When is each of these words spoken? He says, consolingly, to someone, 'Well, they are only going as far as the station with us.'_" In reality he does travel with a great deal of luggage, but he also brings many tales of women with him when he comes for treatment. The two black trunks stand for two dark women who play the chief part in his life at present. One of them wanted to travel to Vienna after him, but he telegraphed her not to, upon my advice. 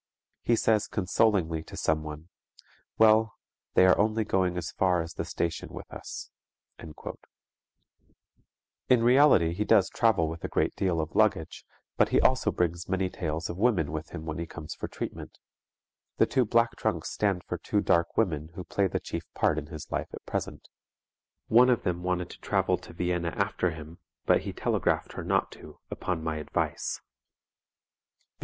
He 0.41 0.55
says, 0.55 0.87
consolingly, 0.87 1.61
to 1.65 1.77
someone, 1.77 2.29
'Well, 2.97 3.35
they 3.75 3.85
are 3.85 3.99
only 3.99 4.23
going 4.23 4.57
as 4.57 4.71
far 4.71 4.99
as 4.99 5.13
the 5.13 5.23
station 5.23 5.69
with 5.71 5.91
us.'_" 5.91 6.31
In 8.89 9.03
reality 9.03 9.53
he 9.53 9.63
does 9.63 9.91
travel 9.91 10.27
with 10.27 10.43
a 10.43 10.47
great 10.47 10.75
deal 10.75 10.99
of 10.99 11.15
luggage, 11.15 11.63
but 11.97 12.09
he 12.09 12.19
also 12.19 12.51
brings 12.51 12.89
many 12.89 13.11
tales 13.11 13.47
of 13.47 13.59
women 13.59 13.91
with 13.91 14.09
him 14.09 14.25
when 14.25 14.39
he 14.39 14.47
comes 14.47 14.73
for 14.73 14.87
treatment. 14.87 15.37
The 16.17 16.25
two 16.25 16.45
black 16.45 16.75
trunks 16.77 17.11
stand 17.11 17.43
for 17.43 17.59
two 17.59 17.79
dark 17.79 18.17
women 18.17 18.49
who 18.55 18.63
play 18.63 18.87
the 18.87 18.99
chief 18.99 19.31
part 19.35 19.59
in 19.59 19.67
his 19.67 19.91
life 19.91 20.07
at 20.15 20.25
present. 20.25 20.67
One 21.47 21.69
of 21.69 21.83
them 21.83 22.01
wanted 22.01 22.31
to 22.31 22.41
travel 22.41 22.79
to 22.79 22.93
Vienna 22.93 23.33
after 23.37 23.69
him, 23.69 23.99
but 24.25 24.41
he 24.41 24.51
telegraphed 24.51 25.13
her 25.13 25.23
not 25.23 25.51
to, 25.51 25.79
upon 25.91 26.23
my 26.23 26.37
advice. 26.37 26.99